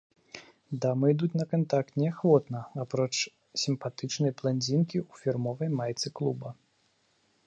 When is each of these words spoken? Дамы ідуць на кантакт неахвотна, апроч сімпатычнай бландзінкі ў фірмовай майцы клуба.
Дамы 0.83 1.09
ідуць 1.13 1.33
на 1.39 1.45
кантакт 1.51 1.99
неахвотна, 2.03 2.59
апроч 2.83 3.13
сімпатычнай 3.65 4.31
бландзінкі 4.39 4.97
ў 5.05 5.13
фірмовай 5.25 5.69
майцы 5.83 6.07
клуба. 6.21 6.47